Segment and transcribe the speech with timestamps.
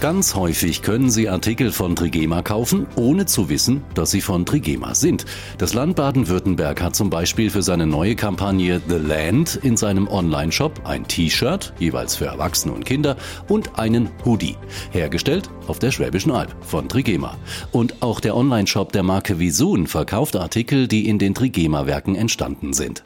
[0.00, 4.94] Ganz häufig können Sie Artikel von Trigema kaufen, ohne zu wissen, dass sie von Trigema
[4.94, 5.24] sind.
[5.56, 10.82] Das Land Baden-Württemberg hat zum Beispiel für seine neue Kampagne The Land in seinem Online-Shop
[10.84, 13.16] ein T-Shirt, jeweils für Erwachsene und Kinder,
[13.48, 14.56] und einen Hoodie,
[14.90, 17.38] hergestellt auf der Schwäbischen Alb von Trigema.
[17.72, 23.02] Und auch der Online-Shop der Marke Visun verkauft Artikel, die in den Trigema-Werken entstanden sind.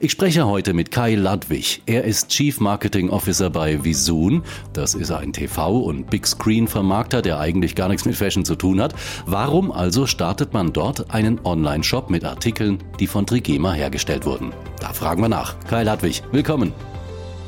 [0.00, 1.82] Ich spreche heute mit Kai Ludwig.
[1.86, 4.42] Er ist Chief Marketing Officer bei Visun.
[4.72, 8.80] Das ist ein TV- und Big Screen-Vermarkter, der eigentlich gar nichts mit Fashion zu tun
[8.80, 8.94] hat.
[9.26, 14.52] Warum also startet man dort einen Online-Shop mit Artikeln, die von Trigema hergestellt wurden?
[14.80, 15.58] Da fragen wir nach.
[15.68, 16.72] Kai Ludwig, willkommen.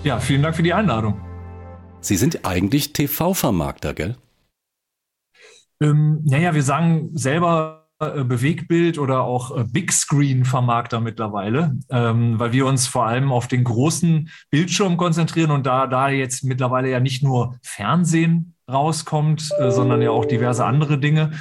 [0.04, 1.20] Ja, vielen Dank für die Einladung.
[2.00, 4.16] Sie sind eigentlich TV-Vermarkter, gell?
[5.80, 7.83] Ähm, naja, wir sagen selber,
[8.24, 13.48] Bewegbild oder auch äh, Big Screen Vermarkter mittlerweile, ähm, weil wir uns vor allem auf
[13.48, 19.70] den großen Bildschirm konzentrieren und da, da jetzt mittlerweile ja nicht nur Fernsehen rauskommt, äh,
[19.70, 21.32] sondern ja auch diverse andere Dinge,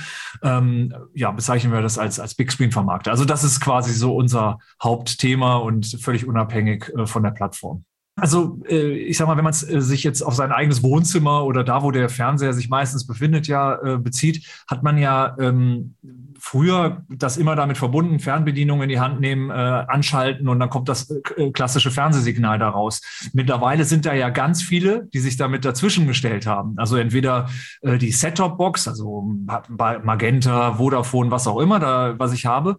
[0.42, 3.12] ähm, ja, bezeichnen wir das als, als Big Screen Vermarkter.
[3.12, 7.86] Also das ist quasi so unser Hauptthema und völlig unabhängig äh, von der Plattform.
[8.16, 11.64] Also äh, ich sag mal, wenn man äh, sich jetzt auf sein eigenes Wohnzimmer oder
[11.64, 15.96] da, wo der Fernseher sich meistens befindet, ja äh, bezieht, hat man ja ähm,
[16.40, 21.08] früher das immer damit verbunden, Fernbedienung in die Hand nehmen, anschalten und dann kommt das
[21.54, 23.02] klassische Fernsehsignal daraus.
[23.32, 26.74] Mittlerweile sind da ja ganz viele, die sich damit dazwischen gestellt haben.
[26.78, 27.48] Also entweder
[27.82, 29.24] die Set-Top-Box, also
[29.70, 32.76] Magenta, Vodafone, was auch immer, da, was ich habe,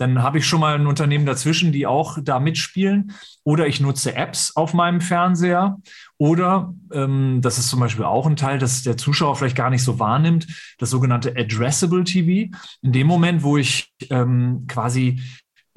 [0.00, 3.12] dann habe ich schon mal ein Unternehmen dazwischen, die auch da mitspielen.
[3.44, 5.76] Oder ich nutze Apps auf meinem Fernseher.
[6.16, 9.84] Oder, ähm, das ist zum Beispiel auch ein Teil, das der Zuschauer vielleicht gar nicht
[9.84, 10.46] so wahrnimmt,
[10.78, 12.50] das sogenannte Addressable TV.
[12.80, 15.20] In dem Moment, wo ich ähm, quasi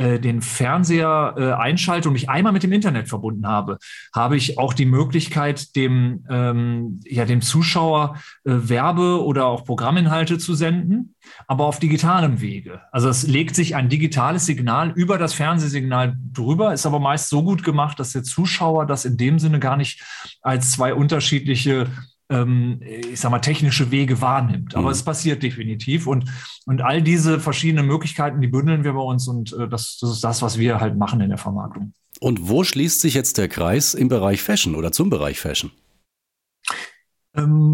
[0.04, 3.78] äh, den Fernseher äh, einschalte und mich einmal mit dem Internet verbunden habe,
[4.14, 10.38] habe ich auch die Möglichkeit, dem, ähm, ja, dem Zuschauer äh, Werbe- oder auch Programminhalte
[10.40, 11.16] zu senden,
[11.48, 12.82] aber auf digitalem Wege.
[12.92, 17.42] Also es legt sich ein digitales Signal über das Fernsehsignal drüber, ist aber meist so
[17.42, 20.04] gut gemacht, dass der Zuschauer das in dem Sinne gar nicht
[20.42, 21.88] als zwei unterschiedliche
[22.34, 24.76] ähm, ich sag mal, technische Wege wahrnimmt.
[24.76, 24.92] Aber mhm.
[24.92, 26.08] es passiert definitiv.
[26.08, 26.26] Und,
[26.66, 30.24] und all diese verschiedenen Möglichkeiten, die bündeln wir bei uns und äh, das, das ist
[30.24, 31.94] das, was wir halt machen in der Vermarktung.
[32.20, 35.72] Und wo schließt sich jetzt der Kreis im Bereich Fashion oder zum Bereich Fashion?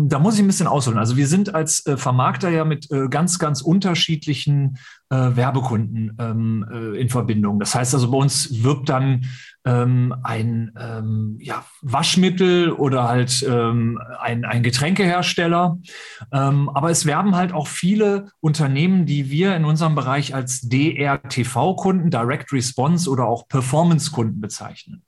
[0.10, 0.98] Da muss ich ein bisschen ausholen.
[0.98, 4.78] Also wir sind als äh, Vermarkter ja mit äh, ganz, ganz unterschiedlichen
[5.10, 7.60] äh, Werbekunden ähm, äh, in Verbindung.
[7.60, 9.26] Das heißt also, bei uns wirbt dann
[9.66, 15.78] ähm, ein ähm, ja, Waschmittel oder halt ähm, ein, ein Getränkehersteller.
[16.32, 22.10] Ähm, aber es werben halt auch viele Unternehmen, die wir in unserem Bereich als DRTV-Kunden,
[22.10, 25.04] Direct Response oder auch Performance-Kunden bezeichnen.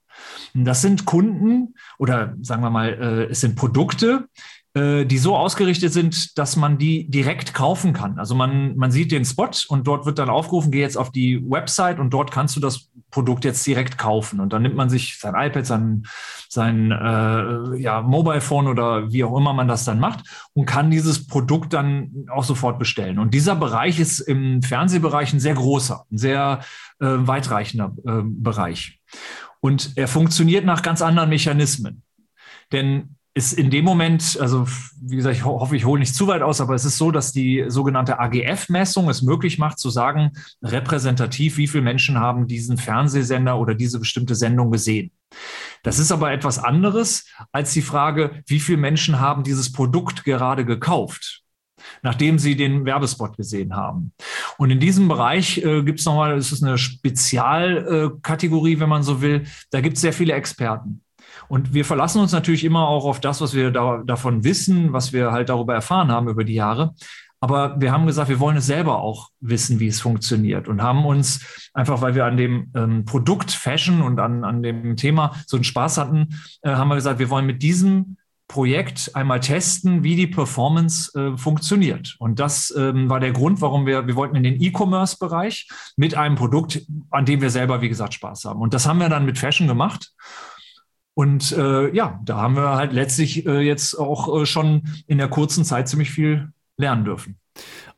[0.53, 4.27] Das sind Kunden oder sagen wir mal, äh, es sind Produkte,
[4.73, 8.17] die so ausgerichtet sind, dass man die direkt kaufen kann.
[8.17, 11.43] Also man, man sieht den Spot und dort wird dann aufgerufen, geh jetzt auf die
[11.43, 14.39] Website und dort kannst du das Produkt jetzt direkt kaufen.
[14.39, 16.03] Und dann nimmt man sich sein iPad, sein,
[16.47, 20.23] sein äh, ja, Mobile Phone oder wie auch immer man das dann macht
[20.53, 23.19] und kann dieses Produkt dann auch sofort bestellen.
[23.19, 26.61] Und dieser Bereich ist im Fernsehbereich ein sehr großer, ein sehr
[26.99, 28.99] äh, weitreichender äh, Bereich.
[29.59, 32.03] Und er funktioniert nach ganz anderen Mechanismen.
[32.71, 34.67] Denn ist in dem Moment, also
[35.01, 37.31] wie gesagt, ich hoffe, ich hole nicht zu weit aus, aber es ist so, dass
[37.31, 43.57] die sogenannte AGF-Messung es möglich macht zu sagen, repräsentativ, wie viele Menschen haben diesen Fernsehsender
[43.57, 45.11] oder diese bestimmte Sendung gesehen.
[45.81, 50.63] Das ist aber etwas anderes als die Frage, wie viele Menschen haben dieses Produkt gerade
[50.63, 51.41] gekauft
[52.03, 54.13] nachdem sie den Werbespot gesehen haben.
[54.59, 59.01] Und in diesem Bereich äh, gibt es nochmal, es ist eine Spezialkategorie, äh, wenn man
[59.01, 61.01] so will, da gibt es sehr viele Experten.
[61.51, 65.11] Und wir verlassen uns natürlich immer auch auf das, was wir da, davon wissen, was
[65.11, 66.93] wir halt darüber erfahren haben über die Jahre.
[67.41, 71.05] Aber wir haben gesagt, wir wollen es selber auch wissen, wie es funktioniert und haben
[71.05, 75.57] uns einfach, weil wir an dem ähm, Produkt Fashion und an, an dem Thema so
[75.57, 78.15] einen Spaß hatten, äh, haben wir gesagt, wir wollen mit diesem
[78.47, 82.15] Projekt einmal testen, wie die Performance äh, funktioniert.
[82.19, 86.35] Und das ähm, war der Grund, warum wir, wir wollten in den E-Commerce-Bereich mit einem
[86.35, 88.61] Produkt, an dem wir selber, wie gesagt, Spaß haben.
[88.61, 90.13] Und das haben wir dann mit Fashion gemacht.
[91.13, 95.27] Und äh, ja, da haben wir halt letztlich äh, jetzt auch äh, schon in der
[95.27, 97.37] kurzen Zeit ziemlich viel lernen dürfen.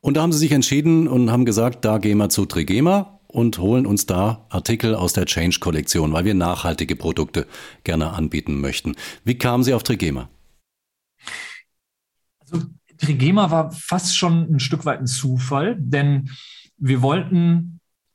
[0.00, 3.58] Und da haben Sie sich entschieden und haben gesagt, da gehen wir zu Trigema und
[3.58, 7.46] holen uns da Artikel aus der Change-Kollektion, weil wir nachhaltige Produkte
[7.84, 8.94] gerne anbieten möchten.
[9.24, 10.28] Wie kamen Sie auf Trigema?
[12.40, 12.66] Also
[12.98, 16.30] Trigema war fast schon ein Stück weit ein Zufall, denn
[16.76, 17.73] wir wollten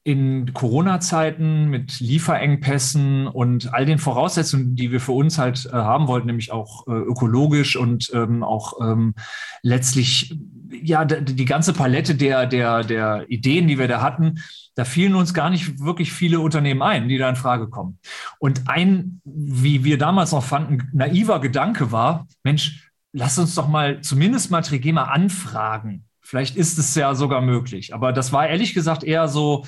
[0.10, 6.08] in Corona-Zeiten mit Lieferengpässen und all den Voraussetzungen, die wir für uns halt äh, haben
[6.08, 9.14] wollten, nämlich auch äh, ökologisch und ähm, auch ähm,
[9.62, 10.36] letztlich
[10.72, 14.40] ja die ganze Palette der, der, der Ideen, die wir da hatten,
[14.74, 18.00] da fielen uns gar nicht wirklich viele Unternehmen ein, die da in Frage kommen.
[18.40, 24.02] Und ein, wie wir damals noch fanden, naiver Gedanke war, Mensch, lass uns doch mal
[24.02, 26.06] zumindest mal Trigema anfragen.
[26.20, 27.94] Vielleicht ist es ja sogar möglich.
[27.94, 29.66] Aber das war ehrlich gesagt eher so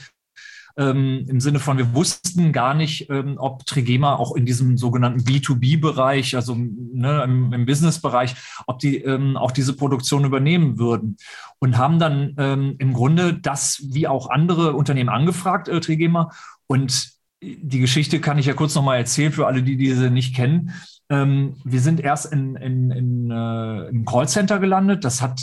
[0.78, 5.22] ähm, im Sinne von, wir wussten gar nicht, ähm, ob Trigema auch in diesem sogenannten
[5.22, 8.36] B2B-Bereich, also ne, im, im Business-Bereich,
[8.68, 11.18] ob die ähm, auch diese Produktion übernehmen würden.
[11.60, 16.32] Und haben dann ähm, im Grunde das wie auch andere Unternehmen angefragt, äh, Trigema.
[16.68, 20.74] Und die Geschichte kann ich ja kurz nochmal erzählen für alle, die diese nicht kennen.
[21.10, 25.04] Ähm, wir sind erst in, in, in, äh, im Callcenter gelandet.
[25.04, 25.42] Das hat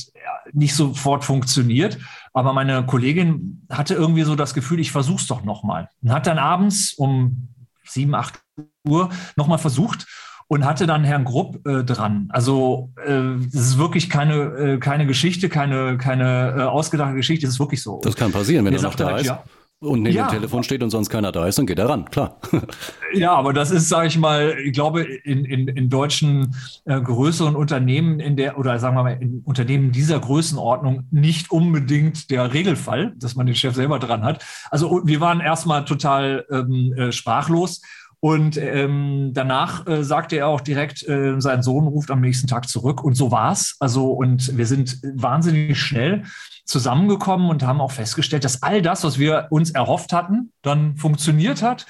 [0.53, 1.99] nicht sofort funktioniert.
[2.33, 5.89] Aber meine Kollegin hatte irgendwie so das Gefühl, ich versuche es doch nochmal.
[6.03, 7.49] Und hat dann abends um
[7.85, 8.41] sieben, acht
[8.87, 10.07] Uhr nochmal versucht
[10.49, 12.29] und hatte dann Herrn Grupp äh, dran.
[12.31, 17.55] Also äh, das ist wirklich keine, äh, keine Geschichte, keine, keine äh, ausgedachte Geschichte, es
[17.55, 18.01] ist wirklich so.
[18.03, 19.27] Das kann passieren, wenn er noch da ist.
[19.27, 19.45] Ja,
[19.81, 20.27] und neben ja.
[20.27, 22.41] dem Telefon steht und sonst keiner da ist, dann geht er ran, klar.
[23.15, 26.55] Ja, aber das ist, sage ich mal, ich glaube, in, in, in deutschen
[26.85, 32.31] äh, größeren Unternehmen in der, oder sagen wir mal, in Unternehmen dieser Größenordnung nicht unbedingt
[32.31, 34.45] der Regelfall, dass man den Chef selber dran hat.
[34.71, 37.81] Also wir waren erstmal total ähm, äh, sprachlos.
[38.21, 42.69] Und ähm, danach äh, sagte er auch direkt, äh, sein Sohn ruft am nächsten Tag
[42.69, 43.05] zurück.
[43.05, 43.77] Und so war's.
[43.79, 46.25] Also, und wir sind wahnsinnig schnell
[46.65, 51.63] zusammengekommen und haben auch festgestellt, dass all das, was wir uns erhofft hatten, dann funktioniert
[51.63, 51.87] hat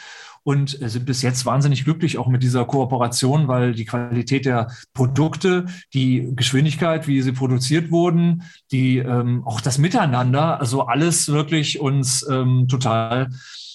[0.49, 5.67] und sind bis jetzt wahnsinnig glücklich auch mit dieser Kooperation, weil die Qualität der Produkte,
[5.93, 12.27] die Geschwindigkeit, wie sie produziert wurden, die ähm, auch das Miteinander, also alles wirklich uns
[12.31, 13.29] ähm, total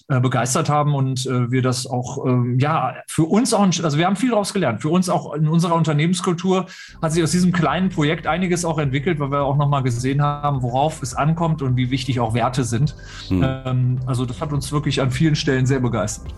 [0.07, 4.07] äh, begeistert haben und äh, wir das auch, ähm, ja, für uns auch, also wir
[4.07, 4.81] haben viel daraus gelernt.
[4.81, 6.65] Für uns auch in unserer Unternehmenskultur
[7.03, 10.63] hat sich aus diesem kleinen Projekt einiges auch entwickelt, weil wir auch nochmal gesehen haben,
[10.63, 12.95] worauf es ankommt und wie wichtig auch Werte sind.
[13.27, 13.43] Hm.
[13.43, 16.33] Ähm, also das hat uns wirklich an vielen Stellen sehr begeistert.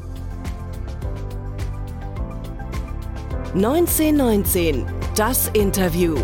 [3.56, 4.86] 1919,
[5.16, 6.18] das Interview.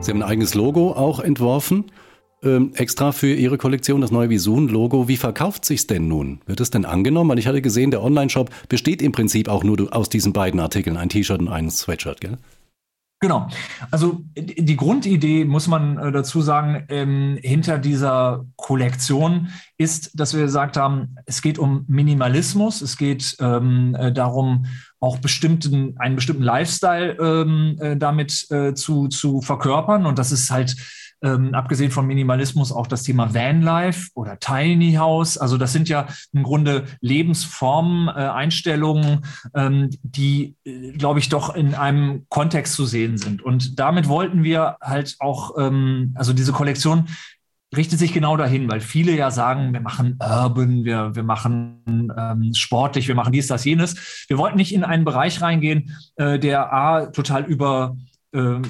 [0.00, 1.92] Sie haben ein eigenes Logo auch entworfen
[2.42, 5.06] ähm, extra für Ihre Kollektion, das neue Visun-Logo.
[5.06, 6.40] Wie verkauft sich's denn nun?
[6.46, 7.30] Wird es denn angenommen?
[7.30, 10.96] Weil ich hatte gesehen, der Online-Shop besteht im Prinzip auch nur aus diesen beiden Artikeln,
[10.96, 12.38] ein T-Shirt und ein Sweatshirt, gell?
[13.24, 13.48] Genau.
[13.90, 19.48] Also die Grundidee, muss man äh, dazu sagen, ähm, hinter dieser Kollektion
[19.78, 24.66] ist, dass wir gesagt haben, es geht um Minimalismus, es geht ähm, äh, darum,
[25.00, 30.06] auch bestimmten, einen bestimmten Lifestyle ähm, äh, damit äh, zu, zu verkörpern.
[30.06, 30.76] Und das ist halt
[31.24, 35.38] ähm, abgesehen von Minimalismus auch das Thema Vanlife oder Tiny House.
[35.38, 39.24] Also das sind ja im Grunde Lebensformen, äh, Einstellungen,
[39.54, 43.42] ähm, die, äh, glaube ich, doch in einem Kontext zu sehen sind.
[43.42, 47.06] Und damit wollten wir halt auch, ähm, also diese Kollektion
[47.76, 52.54] richtet sich genau dahin, weil viele ja sagen, wir machen Urban, wir, wir machen ähm,
[52.54, 54.26] sportlich, wir machen dies, das, jenes.
[54.28, 57.96] Wir wollten nicht in einen Bereich reingehen, äh, der A, total über
[58.32, 58.60] äh,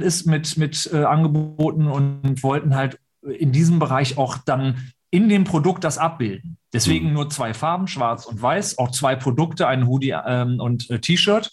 [0.00, 5.44] ist mit, mit äh, Angeboten und wollten halt in diesem Bereich auch dann in dem
[5.44, 6.56] Produkt das abbilden.
[6.72, 7.12] Deswegen mhm.
[7.12, 11.50] nur zwei Farben, schwarz und weiß, auch zwei Produkte, ein Hoodie ähm, und äh, T-Shirt.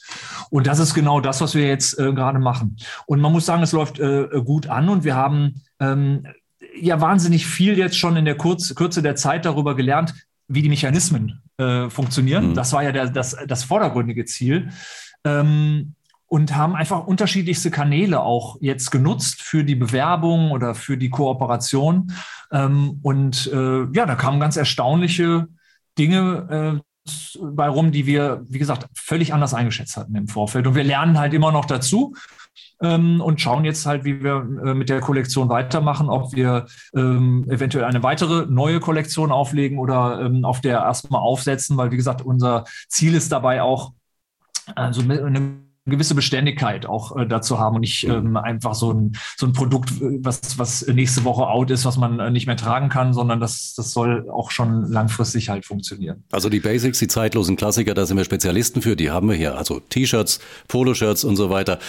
[0.49, 2.77] Und das ist genau das, was wir jetzt äh, gerade machen.
[3.05, 6.25] Und man muss sagen, es läuft äh, gut an und wir haben ähm,
[6.81, 10.13] ja wahnsinnig viel jetzt schon in der Kurz, Kürze der Zeit darüber gelernt,
[10.47, 12.49] wie die Mechanismen äh, funktionieren.
[12.49, 12.53] Mhm.
[12.55, 14.69] Das war ja der, das, das vordergründige Ziel.
[15.23, 15.95] Ähm,
[16.29, 22.13] und haben einfach unterschiedlichste Kanäle auch jetzt genutzt für die Bewerbung oder für die Kooperation.
[22.51, 25.47] Ähm, und äh, ja, da kamen ganz erstaunliche
[25.97, 30.67] Dinge äh, bei rum, die wir, wie gesagt, völlig anders eingeschätzt hatten im Vorfeld.
[30.67, 32.13] Und wir lernen halt immer noch dazu
[32.81, 37.45] ähm, und schauen jetzt halt, wie wir äh, mit der Kollektion weitermachen, ob wir ähm,
[37.49, 42.21] eventuell eine weitere neue Kollektion auflegen oder ähm, auf der erstmal aufsetzen, weil, wie gesagt,
[42.21, 43.93] unser Ziel ist dabei auch,
[44.75, 49.47] also eine gewisse Beständigkeit auch äh, dazu haben und nicht ähm, einfach so ein, so
[49.47, 53.13] ein Produkt, was, was nächste Woche out ist, was man äh, nicht mehr tragen kann,
[53.13, 56.23] sondern das, das soll auch schon langfristig halt funktionieren.
[56.31, 59.57] Also die Basics, die zeitlosen Klassiker, da sind wir Spezialisten für, die haben wir hier.
[59.57, 61.79] Also T-Shirts, Poloshirts und so weiter.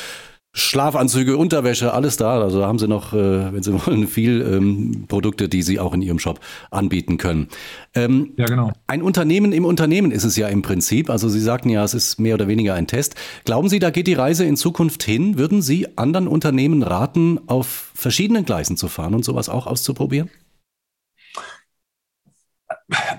[0.52, 2.40] Schlafanzüge, Unterwäsche, alles da.
[2.40, 5.94] Also da haben Sie noch, äh, wenn Sie wollen, viel ähm, Produkte, die Sie auch
[5.94, 6.40] in Ihrem Shop
[6.70, 7.48] anbieten können.
[7.94, 8.72] Ähm, ja, genau.
[8.88, 11.08] Ein Unternehmen im Unternehmen ist es ja im Prinzip.
[11.08, 13.14] Also Sie sagten ja, es ist mehr oder weniger ein Test.
[13.44, 15.38] Glauben Sie, da geht die Reise in Zukunft hin?
[15.38, 20.30] Würden Sie anderen Unternehmen raten, auf verschiedenen Gleisen zu fahren und sowas auch auszuprobieren?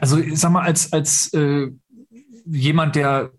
[0.01, 1.69] Also ich sag mal, als, als äh,
[2.45, 3.31] jemand, der,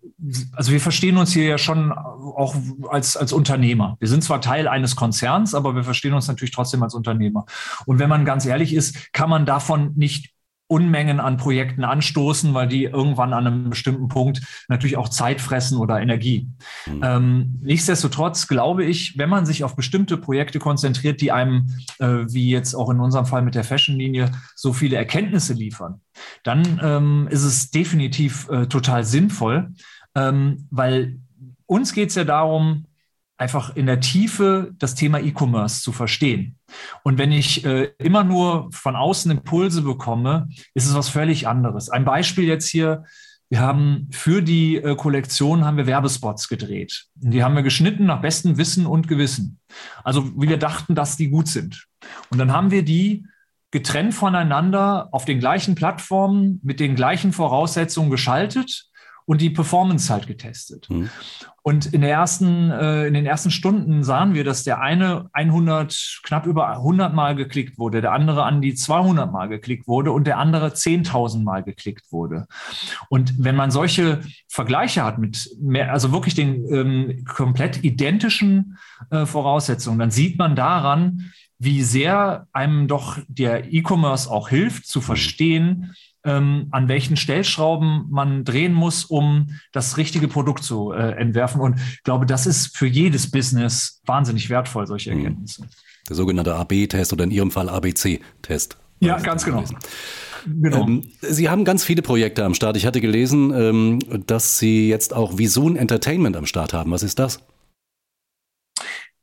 [0.53, 1.93] also wir verstehen uns hier ja schon
[2.35, 2.55] auch
[2.89, 3.97] als, als Unternehmer.
[3.99, 7.45] Wir sind zwar Teil eines Konzerns, aber wir verstehen uns natürlich trotzdem als Unternehmer.
[7.85, 10.33] Und wenn man ganz ehrlich ist, kann man davon nicht
[10.67, 15.77] Unmengen an Projekten anstoßen, weil die irgendwann an einem bestimmten Punkt natürlich auch Zeit fressen
[15.77, 16.49] oder Energie.
[16.87, 17.01] Mhm.
[17.03, 21.67] Ähm, nichtsdestotrotz glaube ich, wenn man sich auf bestimmte Projekte konzentriert, die einem,
[21.99, 26.01] äh, wie jetzt auch in unserem Fall mit der Fashion-Linie, so viele Erkenntnisse liefern,
[26.43, 29.73] dann ähm, ist es definitiv äh, total sinnvoll,
[30.15, 31.19] ähm, weil
[31.73, 32.85] uns geht es ja darum,
[33.37, 36.59] einfach in der Tiefe das Thema E-Commerce zu verstehen.
[37.03, 41.89] Und wenn ich äh, immer nur von außen Impulse bekomme, ist es was völlig anderes.
[41.89, 43.03] Ein Beispiel jetzt hier.
[43.49, 47.05] Wir haben für die äh, Kollektion haben wir Werbespots gedreht.
[47.21, 49.59] Und die haben wir geschnitten nach bestem Wissen und Gewissen.
[50.03, 51.87] Also wie wir dachten, dass die gut sind.
[52.29, 53.25] Und dann haben wir die
[53.71, 58.91] getrennt voneinander auf den gleichen Plattformen mit den gleichen Voraussetzungen geschaltet
[59.25, 60.89] und die Performance halt getestet.
[60.89, 61.09] Mhm.
[61.65, 66.19] Und in, der ersten, äh, in den ersten Stunden sahen wir, dass der eine 100,
[66.23, 70.27] knapp über 100 Mal geklickt wurde, der andere an die 200 Mal geklickt wurde und
[70.27, 72.47] der andere 10.000 Mal geklickt wurde.
[73.07, 78.77] Und wenn man solche Vergleiche hat mit mehr, also wirklich den ähm, komplett identischen
[79.09, 84.99] äh, Voraussetzungen, dann sieht man daran, wie sehr einem doch der E-Commerce auch hilft zu
[84.99, 91.59] verstehen, ähm, an welchen Stellschrauben man drehen muss, um das richtige Produkt zu äh, entwerfen.
[91.61, 95.19] Und ich glaube, das ist für jedes Business wahnsinnig wertvoll, solche mhm.
[95.19, 95.67] Erkenntnisse.
[96.07, 98.77] Der sogenannte AB-Test oder in Ihrem Fall ABC-Test.
[98.99, 99.63] Ja, ganz genau.
[100.45, 100.87] Genau.
[100.87, 102.77] Ähm, Sie haben ganz viele Projekte am Start.
[102.77, 106.91] Ich hatte gelesen, ähm, dass Sie jetzt auch Visun Entertainment am Start haben.
[106.91, 107.39] Was ist das?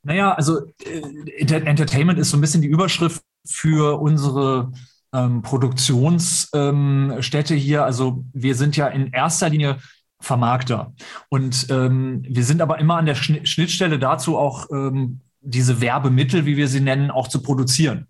[0.02, 1.02] Naja, also äh,
[1.38, 4.73] Entertainment ist so ein bisschen die Überschrift für unsere
[5.14, 7.84] ähm, Produktionsstätte ähm, hier.
[7.84, 9.78] Also wir sind ja in erster Linie
[10.20, 10.92] Vermarkter.
[11.28, 16.58] Und ähm, wir sind aber immer an der Schnittstelle dazu auch ähm, diese Werbemittel, wie
[16.58, 18.06] wir sie nennen, auch zu produzieren.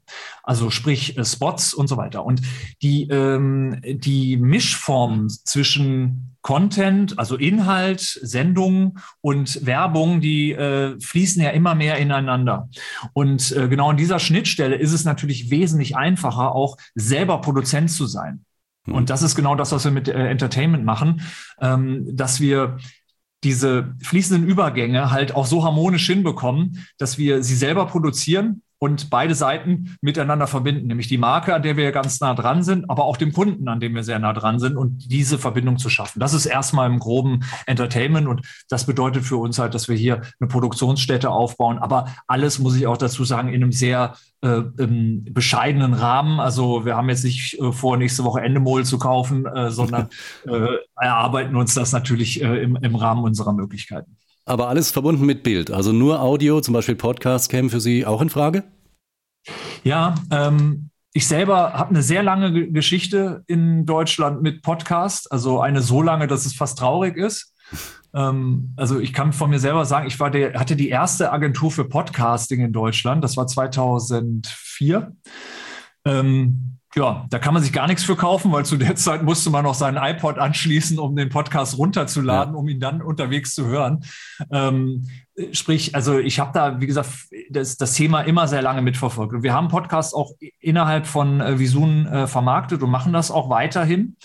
[0.51, 2.25] Also sprich äh, Spots und so weiter.
[2.25, 2.43] Und
[2.83, 11.51] die, ähm, die Mischform zwischen Content, also Inhalt, Sendung und Werbung, die äh, fließen ja
[11.51, 12.69] immer mehr ineinander.
[13.13, 18.07] Und äh, genau an dieser Schnittstelle ist es natürlich wesentlich einfacher, auch selber Produzent zu
[18.07, 18.45] sein.
[18.87, 18.95] Hm.
[18.97, 21.23] Und das ist genau das, was wir mit äh, Entertainment machen,
[21.61, 22.79] ähm, dass wir
[23.45, 29.35] diese fließenden Übergänge halt auch so harmonisch hinbekommen, dass wir sie selber produzieren und beide
[29.35, 33.19] Seiten miteinander verbinden, nämlich die Marke, an der wir ganz nah dran sind, aber auch
[33.19, 36.19] dem Kunden, an dem wir sehr nah dran sind und diese Verbindung zu schaffen.
[36.19, 40.23] Das ist erstmal im groben Entertainment und das bedeutet für uns halt, dass wir hier
[40.41, 45.93] eine Produktionsstätte aufbauen, aber alles muss ich auch dazu sagen in einem sehr äh, bescheidenen
[45.93, 46.41] Rahmen.
[46.41, 50.09] Also wir haben jetzt nicht äh, vor, nächste Woche Endemol zu kaufen, äh, sondern
[50.47, 54.17] äh, erarbeiten uns das natürlich äh, im, im Rahmen unserer Möglichkeiten.
[54.45, 55.71] Aber alles verbunden mit Bild.
[55.71, 58.65] Also nur Audio, zum Beispiel Podcast, kämen für Sie auch in Frage?
[59.85, 65.31] Ja, ähm, ich selber habe eine sehr lange Geschichte in Deutschland mit Podcast.
[65.33, 67.55] Also eine so lange, dass es fast traurig ist.
[68.15, 71.71] Ähm, also ich kann von mir selber sagen, ich war der, hatte die erste Agentur
[71.71, 73.25] für Podcasting in Deutschland.
[73.25, 75.17] Das war 2004.
[76.05, 79.51] Ähm, ja, da kann man sich gar nichts für kaufen, weil zu der Zeit musste
[79.51, 82.59] man noch seinen iPod anschließen, um den Podcast runterzuladen, ja.
[82.59, 84.05] um ihn dann unterwegs zu hören.
[84.51, 85.09] Ähm,
[85.53, 87.11] sprich, also ich habe da, wie gesagt,
[87.51, 89.35] das, das Thema immer sehr lange mitverfolgt.
[89.35, 93.51] Und wir haben Podcasts auch innerhalb von äh, Visun äh, vermarktet und machen das auch
[93.51, 94.17] weiterhin.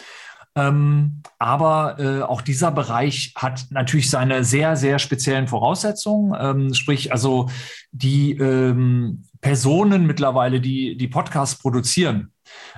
[0.57, 6.33] Ähm, aber äh, auch dieser Bereich hat natürlich seine sehr, sehr speziellen Voraussetzungen.
[6.39, 7.49] Ähm, sprich, also
[7.91, 12.31] die ähm, Personen mittlerweile, die die Podcasts produzieren,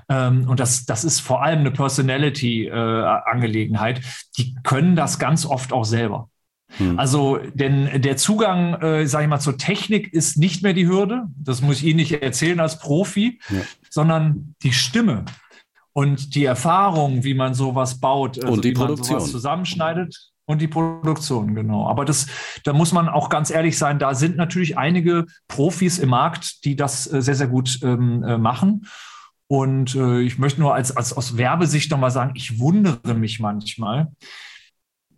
[0.09, 3.99] ähm, und das, das ist vor allem eine Personality-Angelegenheit.
[3.99, 4.01] Äh,
[4.37, 6.29] die können das ganz oft auch selber.
[6.77, 6.99] Hm.
[6.99, 11.27] Also, denn der Zugang, äh, sage ich mal, zur Technik ist nicht mehr die Hürde.
[11.37, 13.61] Das muss ich Ihnen nicht erzählen als Profi, ja.
[13.89, 15.23] sondern die Stimme
[15.93, 19.13] und die Erfahrung, wie man sowas baut, also und die wie Produktion.
[19.13, 20.33] man sowas zusammenschneidet.
[20.49, 21.87] Und die Produktion, genau.
[21.87, 22.27] Aber das,
[22.63, 26.77] da muss man auch ganz ehrlich sein, da sind natürlich einige Profis im Markt, die
[26.77, 28.87] das äh, sehr, sehr gut ähm, äh, machen.
[29.47, 34.07] Und äh, ich möchte nur als, als aus Werbesicht nochmal sagen, ich wundere mich manchmal.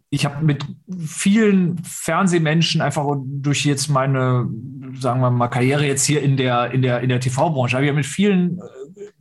[0.10, 0.66] Ich habe mit
[1.06, 4.50] vielen Fernsehmenschen einfach durch jetzt meine,
[5.00, 7.90] sagen wir mal, Karriere jetzt hier in der, in der, in der TV-Branche, habe ich
[7.90, 8.60] ja mit vielen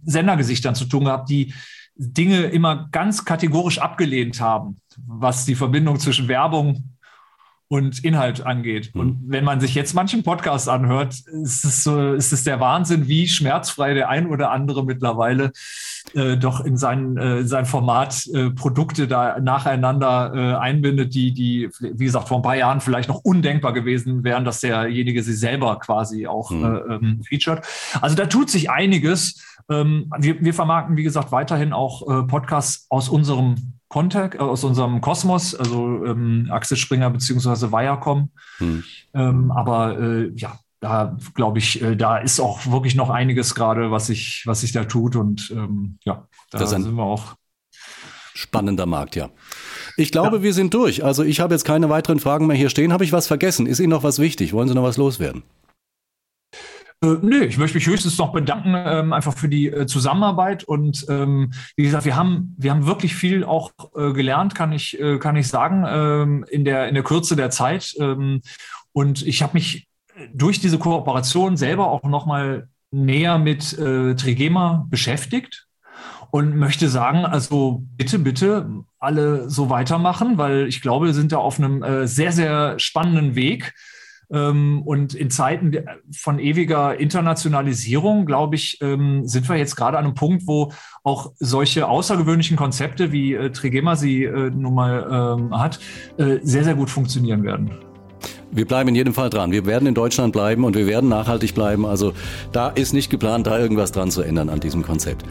[0.04, 1.52] Sendergesichtern zu tun gehabt, die
[1.99, 4.76] Dinge immer ganz kategorisch abgelehnt haben,
[5.07, 6.85] was die Verbindung zwischen Werbung
[7.69, 8.95] und Inhalt angeht.
[8.95, 9.00] Mhm.
[9.00, 13.09] Und wenn man sich jetzt manchen Podcast anhört, ist es, so, ist es der Wahnsinn,
[13.09, 15.52] wie schmerzfrei der ein oder andere mittlerweile
[16.14, 21.69] äh, doch in sein, äh, sein Format äh, Produkte da nacheinander äh, einbindet, die, die,
[21.81, 25.78] wie gesagt, vor ein paar Jahren vielleicht noch undenkbar gewesen wären, dass derjenige sie selber
[25.78, 26.64] quasi auch mhm.
[26.64, 27.62] äh, ähm, featured.
[28.00, 29.45] Also da tut sich einiges.
[29.70, 34.64] Ähm, wir, wir vermarkten, wie gesagt, weiterhin auch äh, Podcasts aus unserem Kontext, äh, aus
[34.64, 38.30] unserem Kosmos, also ähm, Axel Springer beziehungsweise Viacom.
[38.58, 38.84] Hm.
[39.14, 43.90] Ähm, aber äh, ja, da glaube ich, äh, da ist auch wirklich noch einiges gerade,
[43.90, 45.16] was sich, was sich da tut.
[45.16, 47.34] Und ähm, ja, da sind wir auch.
[48.34, 49.30] Spannender Markt, ja.
[49.96, 50.42] Ich glaube, ja.
[50.44, 51.04] wir sind durch.
[51.04, 52.92] Also ich habe jetzt keine weiteren Fragen mehr hier stehen.
[52.92, 53.66] Habe ich was vergessen?
[53.66, 54.52] Ist Ihnen noch was wichtig?
[54.52, 55.42] Wollen Sie noch was loswerden?
[57.02, 60.64] Äh, nö, ich möchte mich höchstens noch bedanken, ähm, einfach für die äh, Zusammenarbeit.
[60.64, 64.99] Und ähm, wie gesagt, wir haben, wir haben wirklich viel auch äh, gelernt, kann ich,
[65.00, 67.95] äh, kann ich sagen, ähm, in, der, in der Kürze der Zeit.
[68.00, 68.43] Ähm,
[68.93, 69.88] und ich habe mich
[70.35, 75.69] durch diese Kooperation selber auch nochmal näher mit äh, Trigema beschäftigt
[76.31, 81.38] und möchte sagen, also bitte, bitte alle so weitermachen, weil ich glaube, wir sind da
[81.38, 83.75] auf einem äh, sehr, sehr spannenden Weg.
[84.30, 85.73] Ähm, und in Zeiten
[86.14, 91.32] von ewiger Internationalisierung, glaube ich, ähm, sind wir jetzt gerade an einem Punkt, wo auch
[91.38, 95.80] solche außergewöhnlichen Konzepte, wie äh, Trigema sie äh, nun mal ähm, hat,
[96.18, 97.70] äh, sehr, sehr gut funktionieren werden.
[98.50, 99.52] Wir bleiben in jedem Fall dran.
[99.52, 101.85] Wir werden in Deutschland bleiben und wir werden nachhaltig bleiben.
[101.85, 102.14] Also
[102.52, 105.25] da ist nicht geplant, da irgendwas dran zu ändern an diesem Konzept.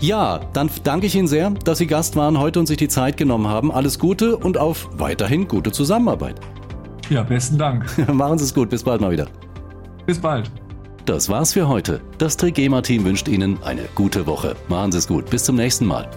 [0.00, 3.16] Ja, dann danke ich Ihnen sehr, dass Sie Gast waren heute und sich die Zeit
[3.16, 3.72] genommen haben.
[3.72, 6.40] Alles Gute und auf weiterhin gute Zusammenarbeit.
[7.10, 7.86] Ja, besten Dank.
[8.12, 8.70] Machen Sie es gut.
[8.70, 9.26] Bis bald mal wieder.
[10.06, 10.50] Bis bald.
[11.04, 12.00] Das war's für heute.
[12.18, 14.56] Das Trigema-Team wünscht Ihnen eine gute Woche.
[14.68, 15.30] Machen Sie es gut.
[15.30, 16.08] Bis zum nächsten Mal.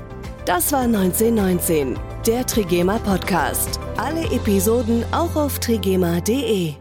[0.45, 3.79] Das war 1919, der Trigema Podcast.
[3.97, 6.73] Alle Episoden auch auf trigema.de.